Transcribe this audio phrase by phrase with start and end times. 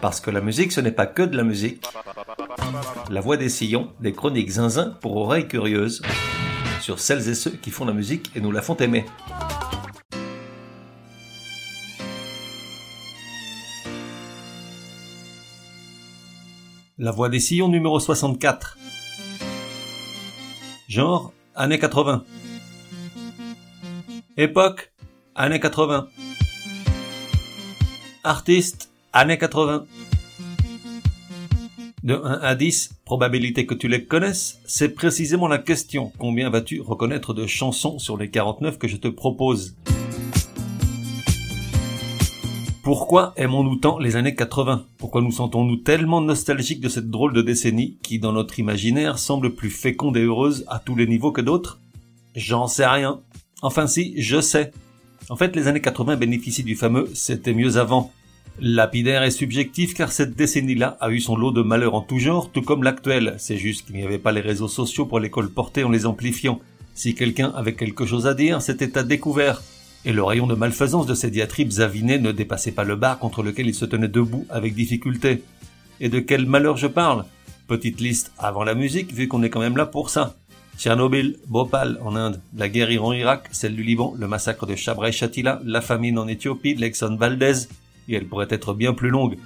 [0.00, 1.84] Parce que la musique, ce n'est pas que de la musique.
[3.10, 6.00] La voix des sillons, des chroniques zinzin pour oreilles curieuses,
[6.80, 9.04] sur celles et ceux qui font la musique et nous la font aimer.
[16.96, 18.78] La voix des sillons numéro 64.
[20.88, 22.24] Genre, années 80.
[24.38, 24.92] Époque,
[25.34, 26.08] années 80.
[28.24, 29.84] Artiste, années 80.
[32.02, 36.12] De 1 à 10, probabilité que tu les connaisses, c'est précisément la question.
[36.18, 39.76] Combien vas-tu reconnaître de chansons sur les 49 que je te propose?
[42.82, 47.42] Pourquoi aimons-nous tant les années 80 Pourquoi nous sentons-nous tellement nostalgiques de cette drôle de
[47.42, 51.42] décennie qui, dans notre imaginaire, semble plus féconde et heureuse à tous les niveaux que
[51.42, 51.78] d'autres?
[52.34, 53.20] J'en sais rien.
[53.60, 54.72] Enfin si, je sais.
[55.28, 58.10] En fait, les années 80 bénéficient du fameux c'était mieux avant.
[58.58, 62.50] Lapidaire et subjectif car cette décennie-là a eu son lot de malheurs en tout genre,
[62.50, 63.36] tout comme l'actuelle.
[63.38, 66.60] C'est juste qu'il n'y avait pas les réseaux sociaux pour les colporter en les amplifiant.
[66.94, 69.62] Si quelqu'un avait quelque chose à dire, c'était à découvert
[70.04, 73.42] et le rayon de malfaisance de ces diatribes avinées ne dépassait pas le bar contre
[73.42, 75.42] lequel il se tenait debout avec difficulté.
[76.00, 77.24] Et de quel malheur je parle?
[77.66, 80.36] Petite liste avant la musique, vu qu'on est quand même là pour ça.
[80.78, 85.60] Tchernobyl, Bhopal en Inde, la guerre Iran-Irak, celle du Liban, le massacre de Chabra Shatila,
[85.64, 87.68] la famine en Éthiopie, l'Exxon Valdez,
[88.10, 89.36] et elle pourrait être bien plus longue.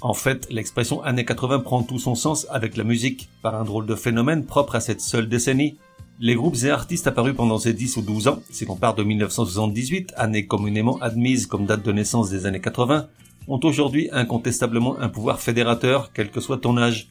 [0.00, 3.86] En fait, l'expression années 80 prend tout son sens avec la musique, par un drôle
[3.86, 5.78] de phénomène propre à cette seule décennie,
[6.20, 9.02] les groupes et artistes apparus pendant ces 10 ou 12 ans, si l'on part de
[9.02, 13.08] 1978, année communément admise comme date de naissance des années 80,
[13.48, 17.08] ont aujourd'hui incontestablement un pouvoir fédérateur, quel que soit ton âge.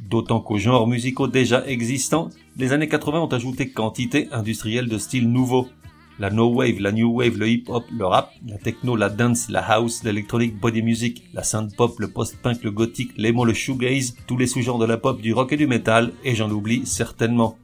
[0.00, 5.30] D'autant qu'aux genres musicaux déjà existants, les années 80 ont ajouté quantité industrielle de styles
[5.30, 5.68] nouveaux.
[6.18, 9.50] La no wave, la new wave, le hip hop, le rap, la techno, la dance,
[9.50, 14.16] la house, l'électronique body music, la synth pop, le post-punk, le gothique, l'emo, le shoegaze,
[14.26, 17.58] tous les sous-genres de la pop, du rock et du metal, et j'en oublie certainement.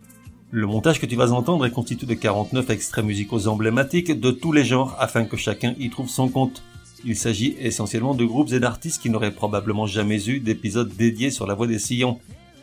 [0.50, 4.52] Le montage que tu vas entendre est constitué de 49 extraits musicaux emblématiques de tous
[4.52, 6.62] les genres afin que chacun y trouve son compte.
[7.06, 11.46] Il s'agit essentiellement de groupes et d'artistes qui n'auraient probablement jamais eu d'épisodes dédiés sur
[11.46, 12.18] la voix des sillons.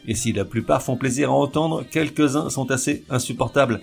[0.07, 3.81] Et si la plupart font plaisir à entendre, quelques-uns sont assez insupportables.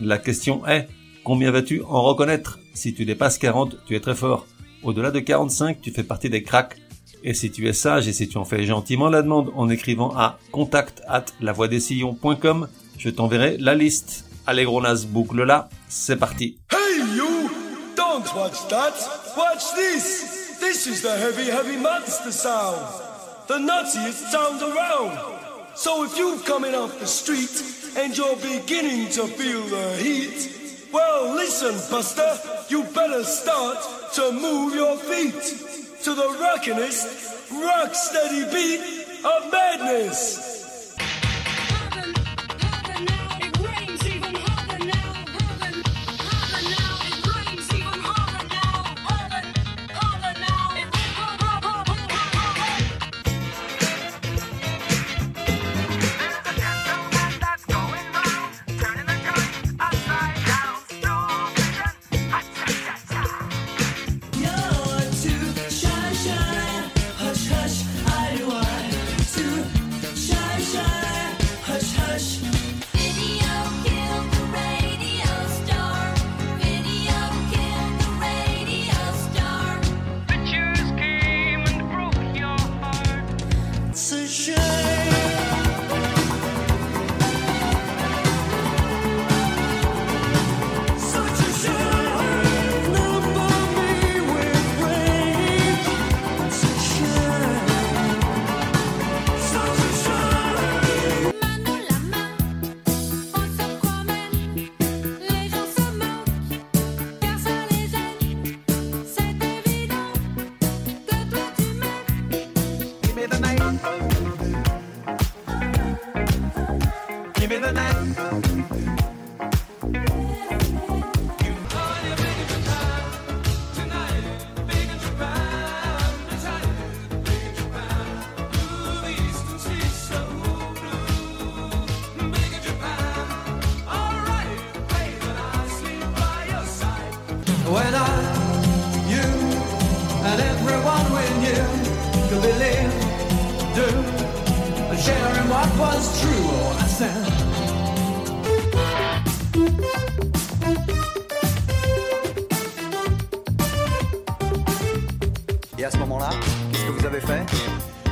[0.00, 0.88] La question est,
[1.24, 2.58] combien vas-tu en reconnaître?
[2.74, 4.46] Si tu dépasses 40, tu es très fort.
[4.82, 6.76] Au-delà de 45, tu fais partie des cracks.
[7.24, 10.14] Et si tu es sage et si tu en fais gentiment la demande en écrivant
[10.14, 12.68] à contact at lavoidessillons.com,
[12.98, 14.26] je t'enverrai la liste.
[14.46, 16.58] Allez nas, boucle là, c'est parti.
[16.70, 17.48] Hey you!
[17.96, 18.92] Don't watch that!
[19.38, 20.58] Watch this!
[20.60, 22.76] This is the heavy, heavy monster sound!
[23.48, 25.18] The nuttiest sound around!
[25.74, 27.62] So if you're coming off the street
[27.96, 30.63] and you're beginning to feel the heat,
[30.94, 32.38] well listen, Buster,
[32.68, 33.78] you better start
[34.14, 35.42] to move your feet
[36.04, 38.80] to the rockinest, rock steady beat
[39.24, 40.43] of madness!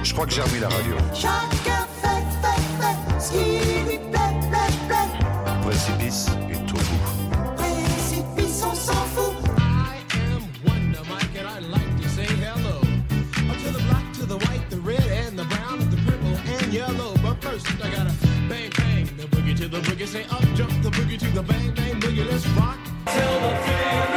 [0.03, 0.97] Je crois que j'ai remis la radio.
[1.15, 5.11] Chacun fait, fait, fait ce qui lui plaît, plaît, plaît.
[5.65, 7.57] Précipice est au bout.
[7.57, 9.35] Précipice, on s'en fout.
[17.85, 18.13] I gotta
[18.49, 20.07] bang, bang, the boogie to the boogie.
[20.07, 22.25] Say up, jump the boogie to the bang, bang, boogie.
[22.31, 24.12] Let's rock till the finish.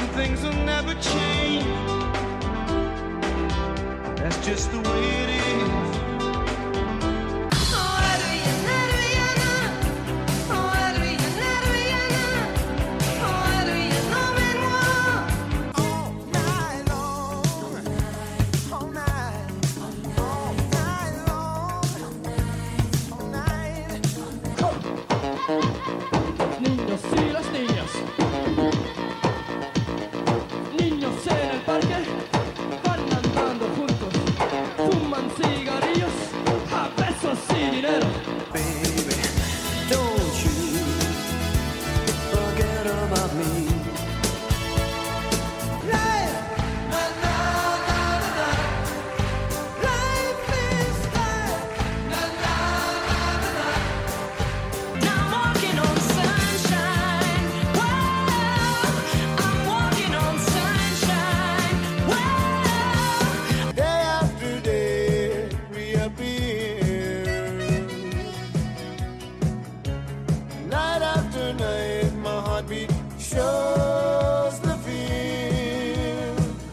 [0.00, 1.66] Some things will never change.
[4.16, 5.89] That's just the way it is.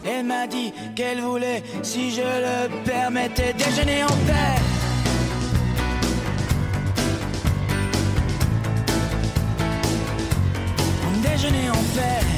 [0.04, 4.58] Elle m'a dit qu'elle voulait, si je le permettais, déjeuner en paix.
[11.22, 12.37] Déjeuner en paix.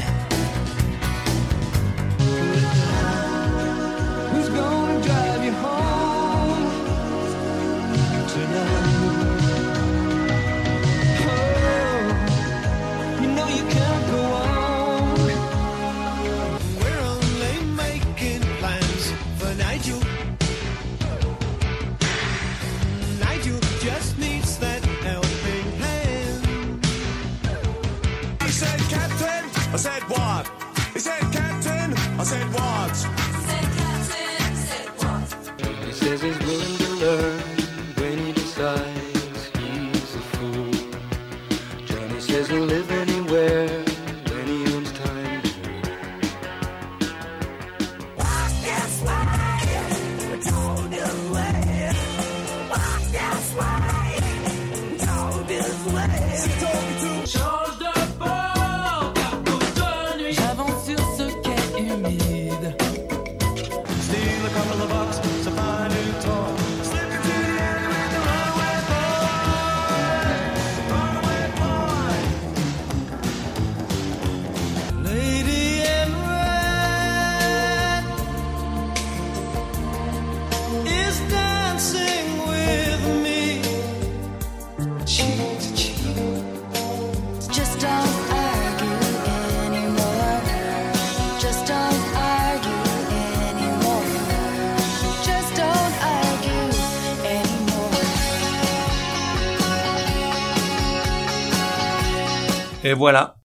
[102.90, 103.36] Et voilà.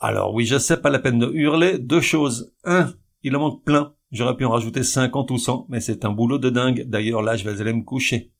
[0.00, 1.78] Alors oui, je sais, pas la peine de hurler.
[1.78, 2.52] Deux choses.
[2.62, 3.94] Un, il en manque plein.
[4.10, 6.84] J'aurais pu en rajouter 50 ou 100, mais c'est un boulot de dingue.
[6.86, 8.34] D'ailleurs, là, je vais aller me coucher.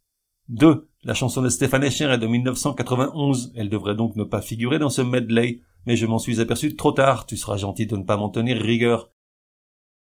[0.50, 3.54] Deux, la chanson de Stéphane Echer est de 1991.
[3.56, 6.92] Elle devrait donc ne pas figurer dans ce medley, mais je m'en suis aperçu trop
[6.92, 7.24] tard.
[7.24, 9.10] Tu seras gentil de ne pas m'en tenir rigueur.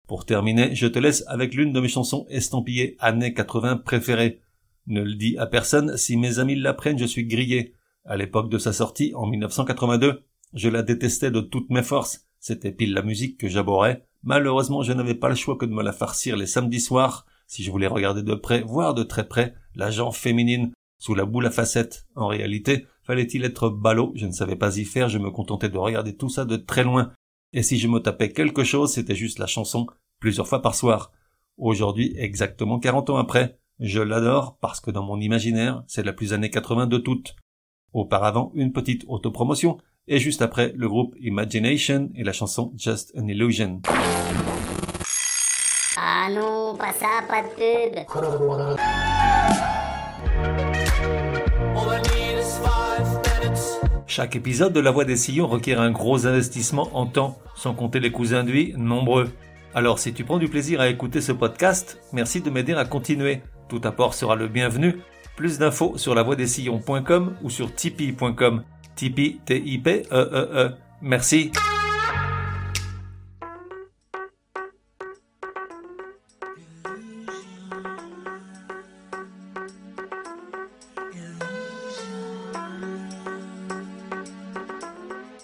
[0.07, 4.41] Pour terminer, je te laisse avec l'une de mes chansons estampillées années 80 préférées.
[4.85, 7.73] Ne le dis à personne, si mes amis l'apprennent, je suis grillé.
[8.03, 10.21] À l'époque de sa sortie, en 1982,
[10.55, 12.25] je la détestais de toutes mes forces.
[12.39, 14.05] C'était pile la musique que j'abhorrais.
[14.23, 17.63] Malheureusement, je n'avais pas le choix que de me la farcir les samedis soirs, si
[17.63, 21.45] je voulais regarder de près, voire de très près, la gent féminine, sous la boule
[21.45, 22.07] à facettes.
[22.15, 25.77] En réalité, fallait-il être ballot, je ne savais pas y faire, je me contentais de
[25.77, 27.11] regarder tout ça de très loin.
[27.53, 29.85] Et si je me tapais quelque chose, c'était juste la chanson,
[30.19, 31.11] plusieurs fois par soir.
[31.57, 36.33] Aujourd'hui, exactement 40 ans après, je l'adore parce que dans mon imaginaire, c'est la plus
[36.33, 37.35] années 80 de toutes.
[37.93, 43.27] Auparavant, une petite autopromotion, et juste après, le groupe Imagination et la chanson Just an
[43.27, 43.81] Illusion.
[45.97, 48.05] Ah non, pas ça, pas de pub.
[54.07, 57.99] Chaque épisode de La Voix des Sillons requiert un gros investissement en temps, sans compter
[57.99, 59.31] les coûts induits nombreux.
[59.73, 63.41] Alors si tu prends du plaisir à écouter ce podcast, merci de m'aider à continuer.
[63.67, 64.99] Tout apport sera le bienvenu.
[65.35, 68.63] Plus d'infos sur lavoidessillons.com ou sur tipeee.com.
[68.95, 70.71] Tipeee, T-I-P-E-E-E.
[71.01, 71.51] Merci.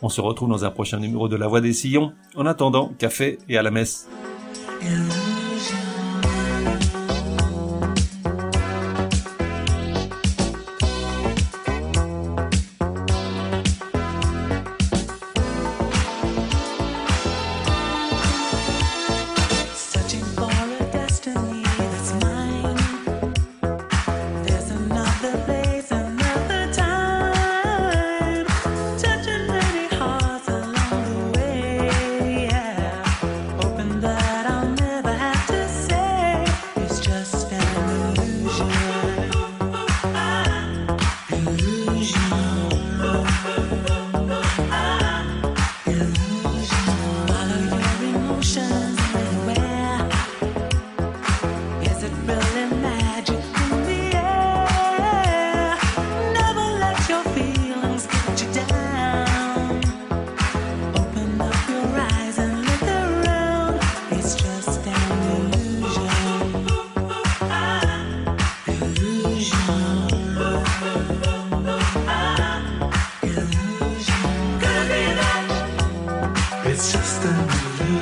[0.03, 2.13] On se retrouve dans un prochain numéro de La Voix des Sillons.
[2.35, 4.09] En attendant, café et à la messe.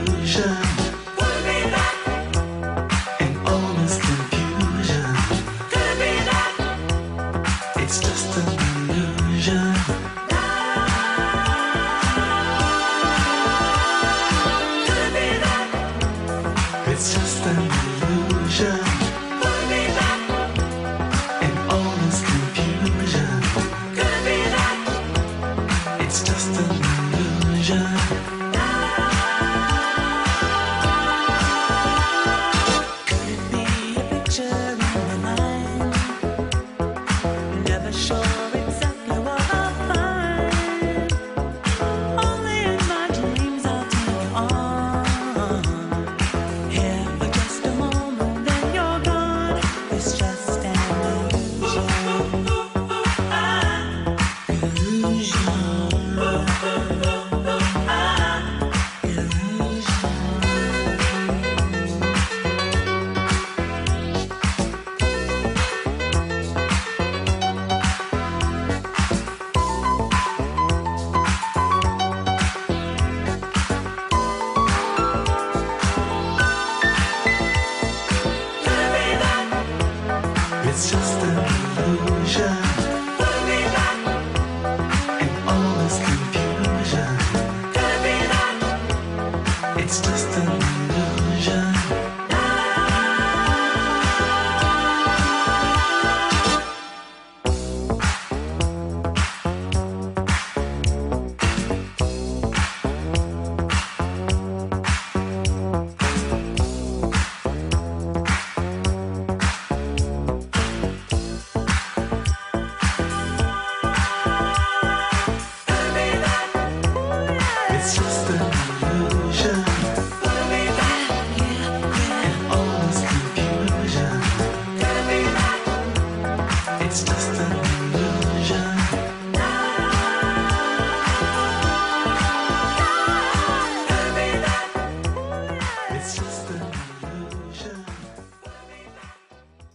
[0.08, 0.69] ocean.